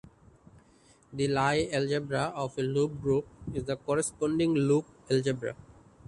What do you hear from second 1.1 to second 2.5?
The Lie algebra